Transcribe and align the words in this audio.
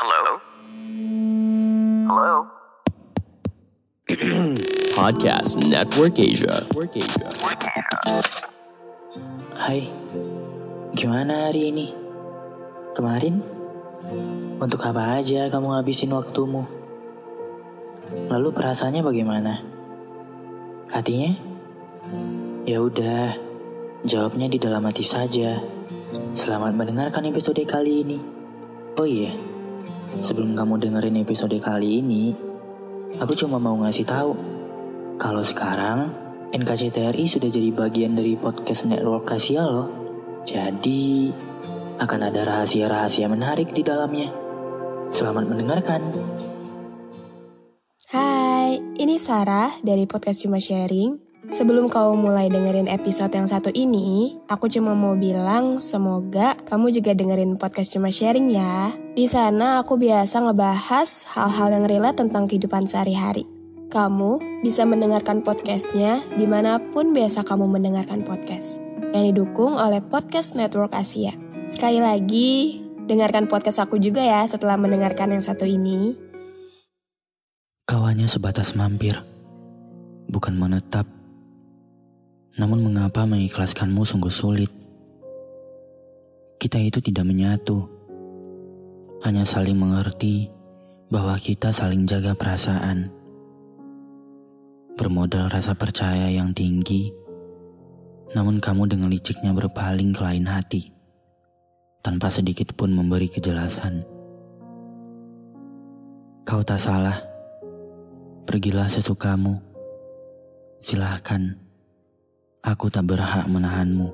Hello? 0.00 0.40
Hello? 2.08 2.48
Podcast 4.96 5.60
Network 5.60 6.16
Asia. 6.16 6.64
Network 6.64 6.96
Asia. 6.96 7.28
Hai, 9.60 9.92
gimana 10.96 11.52
hari 11.52 11.68
ini? 11.68 11.92
Kemarin? 12.96 13.44
Untuk 14.56 14.80
apa 14.88 15.20
aja 15.20 15.52
kamu 15.52 15.68
ngabisin 15.68 16.16
waktumu? 16.16 16.64
Lalu 18.32 18.56
perasaannya 18.56 19.04
bagaimana? 19.04 19.60
Hatinya? 20.96 21.36
Ya 22.64 22.80
udah, 22.80 23.36
jawabnya 24.08 24.48
di 24.48 24.56
dalam 24.56 24.80
hati 24.80 25.04
saja. 25.04 25.60
Selamat 26.32 26.72
mendengarkan 26.72 27.28
episode 27.28 27.60
kali 27.68 28.00
ini. 28.00 28.18
Oh 28.96 29.04
iya, 29.04 29.36
sebelum 30.18 30.58
kamu 30.58 30.82
dengerin 30.82 31.22
episode 31.22 31.54
kali 31.62 32.02
ini, 32.02 32.34
aku 33.22 33.38
cuma 33.38 33.62
mau 33.62 33.78
ngasih 33.78 34.02
tahu 34.02 34.32
kalau 35.14 35.46
sekarang 35.46 36.10
NKCTRI 36.50 37.30
sudah 37.30 37.46
jadi 37.46 37.70
bagian 37.70 38.18
dari 38.18 38.34
podcast 38.34 38.90
network 38.90 39.30
Asia 39.30 39.62
loh. 39.62 39.86
Jadi 40.42 41.30
akan 42.02 42.20
ada 42.26 42.42
rahasia-rahasia 42.42 43.30
menarik 43.30 43.70
di 43.70 43.86
dalamnya. 43.86 44.34
Selamat 45.14 45.46
mendengarkan. 45.46 46.02
Hai, 48.10 48.82
ini 48.98 49.22
Sarah 49.22 49.70
dari 49.86 50.10
podcast 50.10 50.42
Cuma 50.42 50.58
Sharing. 50.58 51.29
Sebelum 51.50 51.90
kau 51.90 52.14
mulai 52.14 52.46
dengerin 52.46 52.86
episode 52.86 53.34
yang 53.34 53.50
satu 53.50 53.74
ini, 53.74 54.38
aku 54.46 54.70
cuma 54.70 54.94
mau 54.94 55.18
bilang 55.18 55.82
semoga 55.82 56.54
kamu 56.70 56.94
juga 56.94 57.10
dengerin 57.10 57.58
podcast 57.58 57.90
Cuma 57.90 58.14
Sharing 58.14 58.54
ya. 58.54 58.94
Di 59.18 59.26
sana 59.26 59.82
aku 59.82 59.98
biasa 59.98 60.46
ngebahas 60.46 61.26
hal-hal 61.34 61.74
yang 61.74 61.84
relate 61.90 62.22
tentang 62.22 62.46
kehidupan 62.46 62.86
sehari-hari. 62.86 63.50
Kamu 63.90 64.62
bisa 64.62 64.86
mendengarkan 64.86 65.42
podcastnya 65.42 66.22
di 66.38 66.46
mana 66.46 66.78
pun 66.78 67.10
biasa 67.10 67.42
kamu 67.42 67.66
mendengarkan 67.66 68.22
podcast. 68.22 68.78
Yang 69.10 69.34
didukung 69.34 69.74
oleh 69.74 69.98
Podcast 70.06 70.54
Network 70.54 70.94
Asia. 70.94 71.34
Sekali 71.66 71.98
lagi, 71.98 72.78
dengarkan 73.10 73.50
podcast 73.50 73.82
aku 73.82 73.98
juga 73.98 74.22
ya 74.22 74.46
setelah 74.46 74.78
mendengarkan 74.78 75.34
yang 75.34 75.42
satu 75.42 75.66
ini. 75.66 76.14
Kawannya 77.90 78.30
sebatas 78.30 78.78
mampir, 78.78 79.18
bukan 80.30 80.54
menetap. 80.54 81.19
Namun 82.58 82.82
mengapa 82.82 83.22
mengikhlaskanmu 83.30 84.02
sungguh 84.02 84.34
sulit? 84.34 84.72
Kita 86.58 86.82
itu 86.82 86.98
tidak 86.98 87.22
menyatu. 87.22 87.86
Hanya 89.22 89.46
saling 89.46 89.78
mengerti 89.78 90.50
bahwa 91.10 91.38
kita 91.38 91.70
saling 91.70 92.10
jaga 92.10 92.34
perasaan. 92.34 93.10
Bermodal 94.98 95.46
rasa 95.46 95.78
percaya 95.78 96.26
yang 96.26 96.50
tinggi, 96.50 97.14
namun 98.34 98.58
kamu 98.58 98.90
dengan 98.90 99.10
liciknya 99.10 99.54
berpaling 99.54 100.10
ke 100.10 100.20
lain 100.22 100.46
hati, 100.46 100.90
tanpa 102.02 102.30
sedikit 102.30 102.74
pun 102.74 102.90
memberi 102.90 103.30
kejelasan. 103.30 104.02
Kau 106.44 106.66
tak 106.66 106.82
salah, 106.82 107.16
pergilah 108.44 108.90
sesukamu. 108.90 109.62
Silahkan, 110.80 111.69
aku 112.60 112.92
tak 112.92 113.08
berhak 113.08 113.48
menahanmu. 113.48 114.12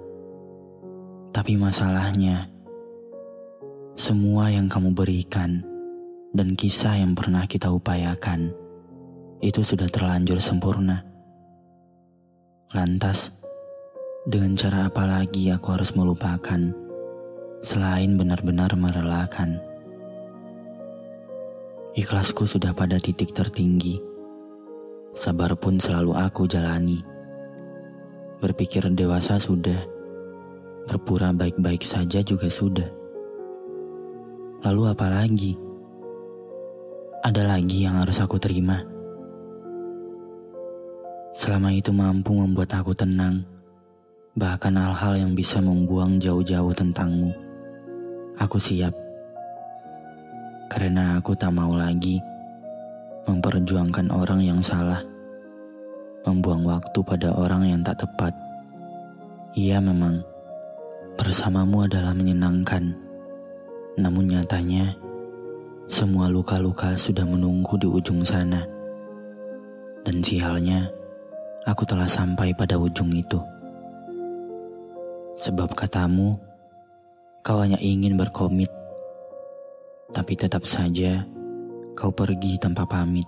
Tapi 1.34 1.58
masalahnya, 1.58 2.46
semua 3.98 4.54
yang 4.54 4.70
kamu 4.70 4.94
berikan 4.94 5.66
dan 6.30 6.54
kisah 6.54 7.02
yang 7.02 7.18
pernah 7.18 7.42
kita 7.50 7.74
upayakan 7.74 8.54
itu 9.42 9.60
sudah 9.66 9.90
terlanjur 9.90 10.38
sempurna. 10.38 11.02
Lantas, 12.70 13.34
dengan 14.26 14.54
cara 14.54 14.86
apa 14.88 15.02
lagi 15.04 15.50
aku 15.50 15.66
harus 15.74 15.92
melupakan 15.98 16.60
selain 17.66 18.14
benar-benar 18.14 18.78
merelakan? 18.78 19.58
Ikhlasku 21.98 22.46
sudah 22.46 22.76
pada 22.76 23.00
titik 23.00 23.34
tertinggi. 23.34 23.98
Sabar 25.16 25.56
pun 25.56 25.80
selalu 25.80 26.12
aku 26.12 26.44
jalani. 26.44 27.15
Berpikir 28.36 28.84
dewasa 28.92 29.40
sudah, 29.40 29.80
berpura 30.84 31.32
baik-baik 31.32 31.80
saja 31.80 32.20
juga 32.20 32.52
sudah. 32.52 32.84
Lalu 34.60 34.82
apa 34.92 35.06
lagi? 35.08 35.56
Ada 37.24 37.42
lagi 37.48 37.88
yang 37.88 37.96
harus 37.96 38.20
aku 38.20 38.36
terima. 38.36 38.84
Selama 41.32 41.72
itu 41.72 41.96
mampu 41.96 42.36
membuat 42.36 42.76
aku 42.76 42.92
tenang, 42.92 43.40
bahkan 44.36 44.76
hal-hal 44.76 45.16
yang 45.16 45.32
bisa 45.32 45.64
membuang 45.64 46.20
jauh-jauh 46.20 46.76
tentangmu. 46.76 47.32
Aku 48.36 48.60
siap, 48.60 48.92
karena 50.68 51.16
aku 51.16 51.32
tak 51.32 51.56
mau 51.56 51.72
lagi 51.72 52.20
memperjuangkan 53.24 54.12
orang 54.12 54.44
yang 54.44 54.60
salah, 54.60 55.00
membuang 56.26 56.66
waktu 56.66 56.98
pada 57.06 57.30
orang 57.38 57.70
yang 57.70 57.80
tak 57.86 58.02
tepat. 58.02 58.34
Iya 59.54 59.78
memang, 59.78 60.20
bersamamu 61.14 61.86
adalah 61.86 62.12
menyenangkan, 62.12 62.92
namun 63.96 64.28
nyatanya 64.28 64.98
semua 65.86 66.26
luka-luka 66.26 66.98
sudah 66.98 67.22
menunggu 67.22 67.78
di 67.78 67.86
ujung 67.86 68.26
sana. 68.26 68.66
Dan 70.02 70.18
sialnya, 70.18 70.90
aku 71.62 71.86
telah 71.86 72.10
sampai 72.10 72.50
pada 72.52 72.74
ujung 72.74 73.14
itu. 73.14 73.38
Sebab 75.38 75.78
katamu, 75.78 76.34
kau 77.46 77.62
hanya 77.62 77.78
ingin 77.78 78.18
berkomit, 78.18 78.70
tapi 80.10 80.34
tetap 80.34 80.66
saja 80.66 81.22
kau 81.96 82.12
pergi 82.12 82.58
tanpa 82.58 82.84
pamit. 82.84 83.26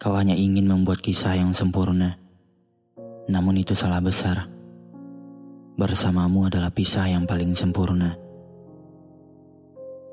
Kau 0.00 0.16
hanya 0.16 0.32
ingin 0.32 0.64
membuat 0.64 1.04
kisah 1.04 1.36
yang 1.36 1.52
sempurna, 1.52 2.16
namun 3.28 3.60
itu 3.60 3.76
salah 3.76 4.00
besar. 4.00 4.48
Bersamamu 5.76 6.48
adalah 6.48 6.72
pisah 6.72 7.04
yang 7.04 7.28
paling 7.28 7.52
sempurna. 7.52 8.16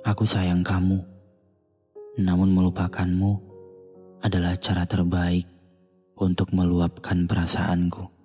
Aku 0.03 0.27
sayang 0.27 0.59
kamu, 0.59 0.99
namun 2.19 2.51
melupakanmu 2.51 3.39
adalah 4.27 4.59
cara 4.59 4.83
terbaik 4.83 5.47
untuk 6.19 6.51
meluapkan 6.51 7.23
perasaanku. 7.23 8.16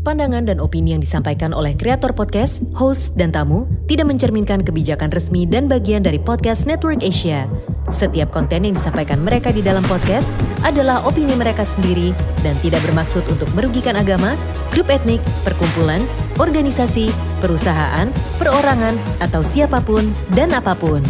Pandangan 0.00 0.48
dan 0.48 0.64
opini 0.64 0.96
yang 0.96 1.04
disampaikan 1.04 1.52
oleh 1.52 1.76
kreator 1.76 2.16
podcast, 2.16 2.64
host, 2.72 3.12
dan 3.20 3.28
tamu 3.28 3.68
tidak 3.84 4.08
mencerminkan 4.08 4.64
kebijakan 4.64 5.12
resmi 5.12 5.44
dan 5.44 5.68
bagian 5.68 6.00
dari 6.00 6.16
podcast 6.16 6.64
Network 6.64 7.04
Asia. 7.04 7.44
Setiap 7.92 8.32
konten 8.32 8.64
yang 8.64 8.72
disampaikan 8.72 9.20
mereka 9.20 9.52
di 9.52 9.60
dalam 9.60 9.84
podcast 9.84 10.32
adalah 10.64 11.04
opini 11.04 11.36
mereka 11.36 11.68
sendiri 11.68 12.16
dan 12.40 12.56
tidak 12.64 12.80
bermaksud 12.88 13.20
untuk 13.28 13.44
merugikan 13.52 13.92
agama, 13.92 14.40
grup 14.72 14.88
etnik, 14.88 15.20
perkumpulan, 15.44 16.00
organisasi, 16.40 17.12
perusahaan, 17.44 18.08
perorangan, 18.40 18.96
atau 19.20 19.44
siapa 19.44 19.84
pun 19.84 20.08
dan 20.32 20.48
apa 20.56 20.72
pun. 20.80 21.04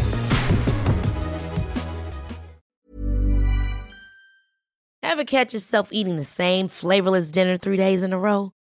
Ever 5.07 5.23
catch 5.23 5.55
yourself 5.55 5.95
eating 5.95 6.19
the 6.19 6.27
same 6.27 6.67
flavorless 6.67 7.31
dinner 7.31 7.55
three 7.55 7.79
days 7.79 8.03
in 8.03 8.11
a 8.11 8.19
row? 8.19 8.51